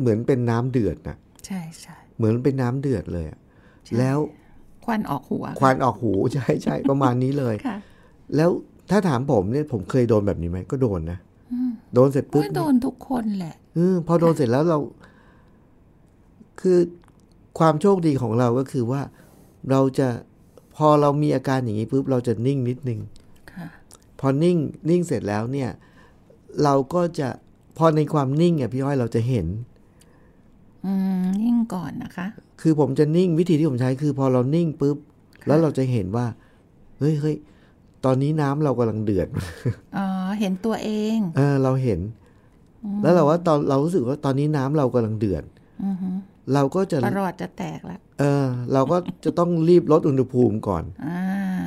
[0.01, 3.39] เหมือนเป็นน้ำเดือดนะใช่ใช่เหมือนเป็นน้ำเดือดเลยอะ
[3.85, 4.19] ใช่แล้ว
[4.85, 7.79] ควันออกหัว ควันออกหูใช่ใช่ประมาณนี้เลยค่ะ
[8.37, 8.51] แล้ว
[8.91, 11.19] ถ้าถามผมเนี่ยผมเคยโดนแบบนี้ไหมก็โดนนะ
[11.95, 14.79] โดนเสร็จปุ๊บว่าโดนทุกคนแหละเออพอโดนเสร็จแล้วเรา
[16.61, 16.79] คือ
[17.59, 19.01] ความโชคดีของเราก็คือว่า
[19.71, 20.09] เราจะ
[20.79, 23.01] พอเรามีอาการอย่างนี้ปุ๊บเราจะนิ่งนิดนึง
[23.53, 23.67] ค่ะ
[24.21, 24.57] พอนิ่ง
[24.89, 25.71] นิ่งเสร็จแล้วเนี่ย
[26.63, 27.29] เราก็จะ
[27.79, 29.47] พอในความนิ่งอะพี่อ้อยเราจะเห็น
[30.85, 32.27] อืมยิ่งก่อนนะคะ
[32.61, 34.97] คือผมจะนิ่งวิธีที่ผมใช้คือ พอเรานิ่งปุ๊บ
[35.47, 36.27] แล้วเราจะเห็นว่า
[36.99, 37.37] เฮ้ยเฮ้ย
[38.05, 39.29] ตอนนี้น้ำเรากำลังเดือด
[39.97, 40.07] อ๋อ
[40.41, 42.01] เห็นตัวเอง เออ เราเห็น
[43.03, 45.45] แล้วเราว่าตอนเรารู้สึกว่าตอนนี้น้ำเรากำลังเดือด
[45.85, 46.09] อือฮึ
[46.55, 51.19] เราก็จะประหลอดจะแตกละ เออ เราก็จะต้องรีบลดอุณหภูมิก่อนอ่า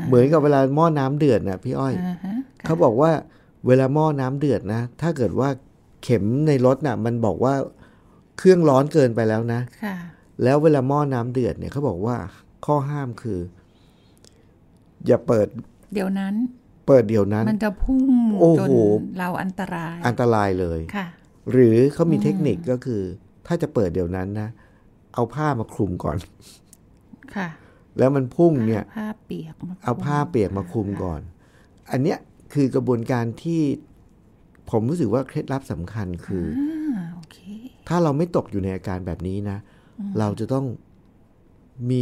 [0.07, 3.11] เหมือนกับเวลาหม้อน้ำเดือดน่ะพี่อ้อยอ่าฮะค่ะเขาบอกว่า
[3.67, 5.49] เวลาหม้อน้ำเดือดนะ ถ้าเกิดว่า
[6.03, 7.53] เข็มในรถน่ะ มันบอกว่า
[8.37, 9.95] เครื่องร้อนเกินไปแล้วนะค่ะ
[10.43, 12.15] แล้วเวลาหม้อน้ำเดือดเนี่ยเขาบอกว่า
[12.65, 13.39] ข้อห้ามคือ
[15.07, 15.47] อย่าเปิด
[15.93, 16.33] เดี๋ยวนั้น
[16.87, 18.75] เปิดเดี๋ยวนั้น มันจะพุ่งโอ้จนโห
[19.17, 21.07] เราอันตราย อันตรายเลยค่ะ
[21.51, 23.01] หรือเขามีเทคนิคก็คือ
[23.47, 24.49] ถ้าจะเปิดเดี๋ยวนั้นนะ
[25.13, 26.17] เอาผ้ามาคลุมก่อน
[27.35, 27.49] ค่ะ
[27.97, 31.21] แล้วมันพุ่งเนี่ยผ้าเปียกมเอาผ้าเปียกมาคลุมก่อน
[31.91, 32.17] อันเนี้ย
[32.53, 33.61] คือกระบวนการที่
[34.69, 37.37] ผมรู้สึกว่าเคล็ดลับสำคัญคืออ่าโอเค
[37.87, 39.57] ถ้าเราไม่ตกอยู่ในอาการแบบนี้นะ
[40.19, 40.65] เราจะต้อง
[41.89, 42.01] มี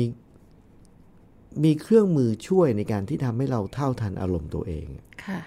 [1.64, 4.88] มีเครื่องมือช่วยในการที่ทำให้เราเท่าทันอารมณ์ตัวเอง
[5.26, 5.40] ค่ะ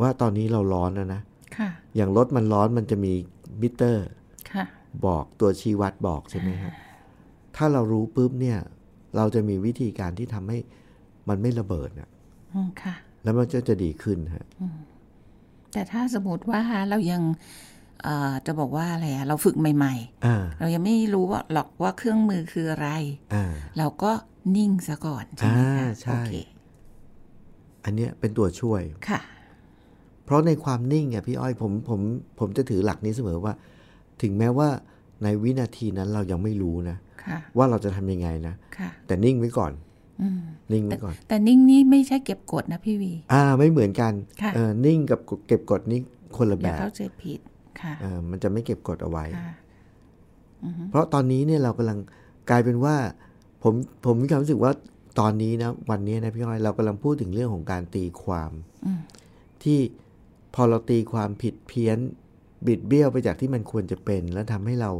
[0.00, 1.20] ว่าตอนนี้เราร้อนแล้วนะ
[1.58, 3.12] ค่ะอย่างรถมันร้อนมันจะมี
[3.60, 4.06] มิเตอร์
[4.52, 4.64] ค่ะ
[5.06, 6.72] บอกตัวชี้วัดบอกใช่ไหมฮะ
[7.56, 8.58] ถ้าเรารู้ปุ๊บเนี่ย
[9.16, 10.58] เราจะมีวิธีการที่ทำให้
[11.28, 12.10] มันไม่ระเบิดนะ
[12.54, 14.44] อืมค่ะ แล้วมันก็จะดีขึ้นฮะ
[15.72, 17.22] แต่ถ้าสมมติว่าเรายัง
[18.02, 19.94] เอ่อจะบอกว่าอะไรอะเราฝึกใหม่
[20.26, 22.88] อ่าๆเรายังไม่รู้ว่าหรอกว่าเครื่องมือคืออะไร
[23.34, 23.44] อ่า
[23.78, 24.12] เราก็
[24.56, 26.32] นิ่งซะก่อน ใช่ไหมอ่าคะใช่โอเค
[27.84, 29.20] อันเนี้ยเป็นตัวช่วยค่ะ
[30.24, 32.00] เพราะในความนิ่งอะพี่อ้อยผมผม
[32.38, 33.52] ผมจะถือหลักนี้เสมอว่า
[34.22, 34.68] ถึงแม้ว่า
[35.22, 39.72] ในวินาทีนั้นเรายังไม่รู้นะค่ะว่าเราจะทำยังไงนะค่ะแต่นิ่งไว้ก่อน
[40.22, 40.40] อืม
[40.72, 46.00] นิ่งไว้ก่อน แต่นิ่งนี่ไม่ใช่เก็บกดนะพี่วี อ่า ไม่เหมือนกันค่ะเออนิ่งกับเก็บกดนี่
[46.36, 47.40] คนละอแบย่าบเข้าใจผิด
[47.80, 49.52] ค่ะเออมันจะไม่เก็บกดเอาไว้ค่ะ
[50.90, 51.98] เพราะตอนนี้เนี่ยเรากำลัง
[52.50, 52.96] กลายเป็นว่า
[53.62, 53.74] ผม
[54.04, 54.72] ผมมีความรู้สึกว่า
[55.20, 58.50] ตอนนี้นะวันนี้นะพี่อ้อยเรากำลังพูดถึงเรื่องของการตีความ
[58.86, 59.00] อืม
[59.62, 59.78] ที่
[60.54, 61.98] พอเราตีความผิดเพี้ยน
[62.66, 64.90] บิดเบี้ยวไปจากที่มันควรจะเป็น แล้วทำให้เรา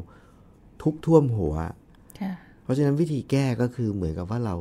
[0.82, 1.54] ทุกข์ท่วมหัว
[2.20, 4.56] ค่ะเพราะฉะนั้นวิธีแก้ก็คือเหมือนกับว่าเรา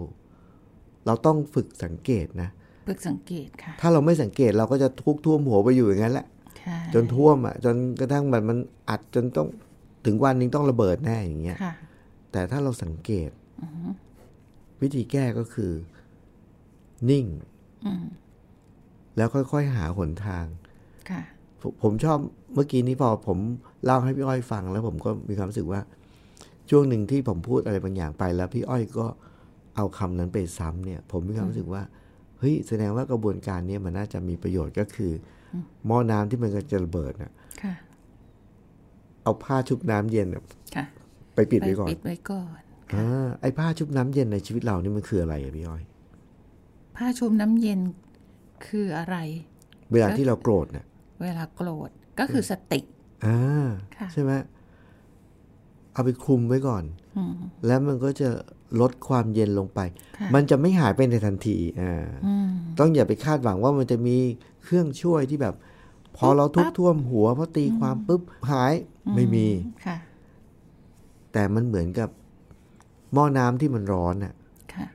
[1.05, 2.49] เราต้องฝึกสังเกตนะ
[2.87, 6.27] ฝึกสังเกตค่ะ ถ้าเราไม่สังเกตเราก็จะทุกข์ท่วมหัวไปอยู่อย่างนั้นแหละ
[6.59, 8.57] ใช่จนท่วมอะ จนกระทั่งมันมัน
[8.89, 9.47] อัดจนต้อง
[10.05, 11.73] ถึงวันหนึงต้องระเบิดแน่อย่างเงี้ยค่ะ
[12.31, 13.29] แต่ถ้าเราสังเกต
[14.81, 15.71] วิธีแก้ก็คือ
[17.09, 17.25] นิ่ง
[17.85, 18.05] อืม
[19.17, 20.45] แล้วค่อยๆหาหนทาง
[21.09, 21.21] ค่ะ
[21.63, 22.17] ผมผมชอบ
[22.53, 23.37] เมื่อกี้นี้พอผม
[23.85, 25.81] เล่าให้พี่อ้อยฟัง แล้วผมก็มีความรู้สึกว่า
[26.69, 29.05] ช่วงหนึ่งที่ผมพูดอะไรบางอย่างไปแล้วพี่อ้อยก็
[29.75, 31.81] เอาคำนั้นไปซ้ำเนี่ย ผมมีความรู้สึกว่า
[32.39, 35.11] เฮ้ยแสดงว่ากระบวนการเนี้มันน่าจะมีประโยชน์ก็คือ
[35.53, 35.55] อ
[35.87, 37.73] หม้อน้ำที่มันกำลังจะระเบิดน่ะค่ะ
[39.23, 40.43] เอาผ้าชุบน้ำเย็นน่ะ
[40.75, 40.85] ค่ะ
[41.35, 42.61] ไปปิดไว้ก่อนปิดไว้ก่อน
[42.93, 45.83] อ่าไอ้ผ้าชุบน้ำเย็นในชีวิตเรานี่มันคืออะไรอะพี่อ้อย
[46.97, 47.79] ผ้าชุบน้ำเย็น
[48.67, 49.15] คืออะไร
[49.91, 50.85] เวลาที่เราโกรธน่ะ
[51.21, 52.79] เวลาโกรธก็คือสติ
[53.25, 54.31] อ่าค่ะใช่ไหม
[55.93, 56.83] เอาไปคลุมไว้ก่อน
[57.17, 57.33] อืม
[57.65, 58.29] แล้วมันก็จะ
[58.81, 59.79] ลดความเย็นลงไป
[60.17, 62.49] ค่ะมันจะไม่หายไปในทันทีอ่าอืม
[62.79, 64.17] ต้องอย่าไปคาดหวังว่ามันจะมี
[64.63, 65.55] เครื่องช่วยที่แบบ
[66.17, 68.21] พอเราทุกข์ท่วมหัวพอตีความปุ๊บ
[68.51, 68.73] หาย
[69.15, 69.47] ไม่มี
[69.85, 69.97] ค่ะ
[71.33, 72.09] แต่มันเหมือนกับ
[73.13, 74.33] หม้อน้ำที่มันร้อนน่ะ
[74.73, 74.85] ค่ะ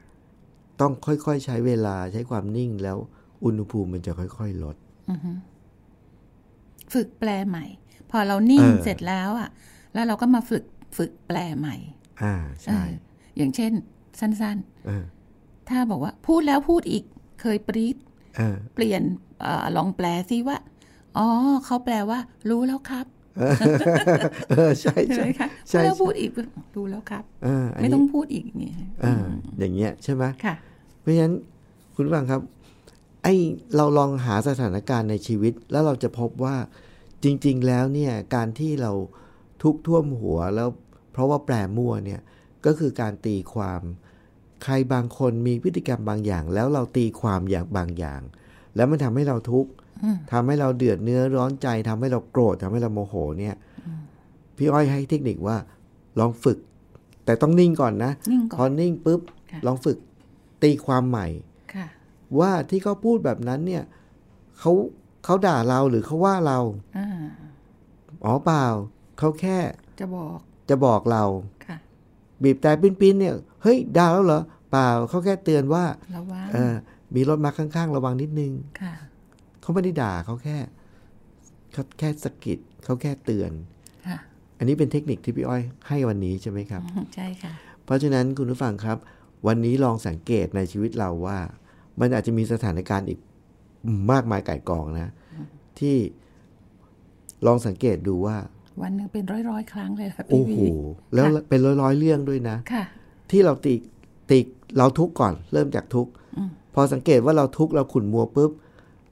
[0.81, 2.97] ต้องค่อยๆใช้เวลาใช้ความนิ่งแล้ว
[3.45, 4.77] อุณหภูมิมันจะค่อยๆลด
[6.95, 7.65] ฝึกแปลใหม่
[8.11, 9.49] พอเรานิ่งเออเสร็จแล้วอะ
[9.95, 10.65] แล้วเราก็มาฝึก
[10.97, 11.77] ฝึกแปลใหม่
[12.23, 12.91] อ่าใช่เออ
[13.37, 13.73] อย่างเช่น
[14.21, 17.05] สั้นเออๆถ้าบอกว่าพูดแล้วพูดอีก
[17.41, 17.97] เคยปรีด
[18.37, 19.03] เออเปลี่ยน
[19.43, 20.59] เออลองแปลซิว่า
[21.17, 21.27] อ๋อ
[21.67, 22.19] เขาแปลว่า
[22.51, 23.07] รู้แล้วครับ
[24.51, 26.31] เออใช่ใช่ใช่ไหมคะใช่พูดแล้วพูดอีก
[26.77, 29.25] รู้แล้วครับเอออันไม่นี้ต้องพูดอีกอย่างเงี้ยเออ
[29.59, 30.55] อย่างเงี้ยใช่ไหมค่ะ
[31.01, 31.35] เพราะฉะนั้น
[31.95, 33.39] คุณผู้ฟังครับไอ
[33.77, 36.57] เราลองหาสถานการณ์ในชีวิต แล้วเราจะพบว่า
[37.25, 38.93] จริง ๆ แล้วเนี่ยการที่เรา
[39.63, 40.69] ทุกข์ท่วมหัวแล้ว
[41.13, 42.21] เพราะว่าแปลมั่วเนี่ย
[42.67, 43.81] ก็คือการตีความ
[44.65, 48.21] ใครบางคนมีพฤติกรรมบางอย่าง แล้วเราตีความอย่างบางอย่าง
[48.77, 49.71] แล้วมันทำให้เราทุกข์
[50.33, 53.55] ทำให้เราเดือดเนื้อร้อนใจทำให้เราโกรธทำให้เราโมโหเนี่ย
[54.57, 55.57] พี่อ้อยให้เทคนิคว่า
[56.19, 56.59] ลองฝึก
[57.25, 59.21] แต่ต้องนิ่งก่อนนะนิ่งก่อนพอนิ่งปุ๊บ
[59.53, 59.99] ค่ะลองฝึก
[60.63, 61.58] ตีความใหม่ค่ะ
[62.41, 63.85] ว่าที่เขาพูดแบบนั้นเนี่ย
[64.59, 64.73] เขา
[65.25, 66.59] เขาด่าเราหรือเขาว่าเรา
[66.99, 67.09] อ่า
[68.25, 68.65] อ๋อเปล่า
[69.19, 69.59] เขาแค่
[70.01, 70.39] จะบอก
[70.71, 71.25] จะบอกเรา
[71.67, 71.79] ค่ะ
[72.43, 75.85] บีบแต่ปิ้นๆเนี่ยเฮ้ยด่าแล้วเหรอเปล่าเขาแค่เตือนว่า
[76.17, 76.75] ระวังเออ
[77.15, 78.95] มีรถมาข้างๆ ระวังนิดนึงค่ะ
[79.61, 80.59] เขาไม่ได้ด่าเขาแค่
[81.73, 83.53] เขาแค่สะกิดเขาแค่เตือน
[84.09, 84.19] ค่ะ
[84.59, 86.83] อันนี้เป็นเทคนิคที่พี่อ้อยให้วันนี้ใช่ไหมครับ
[87.15, 87.53] ใช่ค่ะ
[87.85, 88.99] เพราะฉะนั้นคุณผู้ฟังครับ
[89.47, 91.39] วันนี้ลองสังเกตในชีวิตเราว่า
[92.01, 93.19] มันอาจจะมีสถานการณ์อีก
[94.13, 95.13] มากมายไก่ายกองนะ
[95.79, 95.97] ที่
[97.47, 98.37] ลองสังเกตดูว่า
[98.83, 100.69] วันหนึ่งเป็นร้อยร้อยๆครั้งเลยค่ะโอ้พี่โหวี
[101.15, 102.85] แล้วค่ะเป็นร้อยๆเรื่องด้วยนะค่ะ
[103.31, 103.75] ที่เราติ
[104.31, 104.41] ติ
[104.79, 106.11] เราทุกข์ก่อน เริ่มจากทุกข์
[106.75, 108.51] พอสังเกตว่าเราทุกข์เราขุ่นมัวปุ๊บ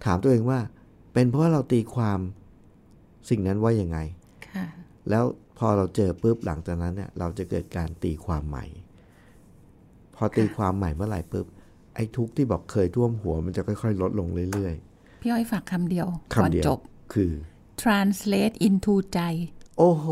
[0.05, 0.61] ถามตัวเองว่า
[1.13, 2.19] เป็นเพราะเราตีความ
[3.31, 3.99] สิ่งนั้นว่ายังไง
[4.49, 4.67] ค่ะ
[5.11, 5.25] แล้ว
[5.59, 8.65] พอเราเจอปุ๊บหลังจากนั้นเนี่ย เราจะเกิดการตีความใหม่
[10.17, 11.47] พอตีความใหม่เมื่อไหร่ปุ๊บ
[11.97, 14.75] ไอ้ทุกข์ที่บอกเคยท่วมหัวมันจะค่อย ๆ ลดลงเรื่อย
[15.23, 16.79] พี่อ้อยฝากคำเดียวๆก่อนคำเดียวจบ
[17.15, 17.33] คือ
[17.83, 19.21] translate into ใจ
[19.79, 20.07] โอ้โห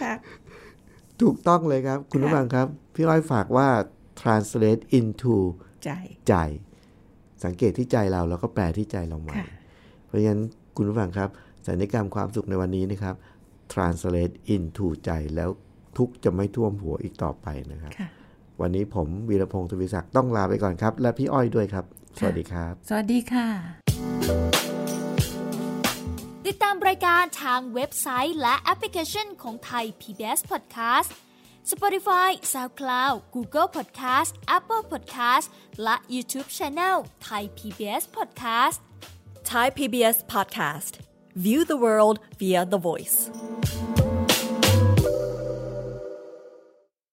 [0.00, 0.14] ค่ะ
[1.22, 3.68] ถูกต้องเลยครับ คุณผู้ฟังครับ พี่อ้อยฝากว่า
[4.20, 5.36] translate into
[5.84, 5.90] ใจ
[6.28, 6.34] ใจ
[7.44, 9.46] สังเกตที่ใจเราแล้วก็แปลที่ใจเราใหม่ค่ะ
[10.06, 10.42] เพราะฉะนั้น
[10.76, 11.28] คุณผู้ฟังครับ
[11.68, 13.14] สัญญกรรมความสุขในวันนี้นะครับ
[13.72, 15.50] translate into ใจแล้ว
[15.96, 18.08] ทุกข์จะไม่ท่วมหัวอีกต่อไปนะครับค่ะ
[18.60, 21.84] วันนี้ผมวีรพงศ์ทวีศักดิ์ต้องลาไปก่อนครับ และพี่อ้อยด้วยครับ
[22.18, 23.48] สวัสดีครับ สวัสดีค่ะ
[26.46, 31.10] ติดตามรายการทางเว็บไซต์และแอปพลิเคชันของไทย PBS Podcast
[31.72, 35.46] Spotify SoundCloud Google Podcast Apple Podcast
[35.82, 36.96] และ YouTube Channel
[37.28, 38.78] Thai PBS Podcast
[39.50, 40.92] Thai PBS podcast.
[41.34, 43.30] View the world via the voice.